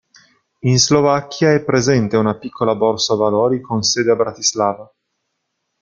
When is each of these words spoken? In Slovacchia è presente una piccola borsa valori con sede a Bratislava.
In 0.61 0.79
Slovacchia 0.79 1.53
è 1.53 1.63
presente 1.63 2.17
una 2.17 2.35
piccola 2.35 2.73
borsa 2.73 3.13
valori 3.13 3.61
con 3.61 3.83
sede 3.83 4.09
a 4.09 4.15
Bratislava. 4.15 4.91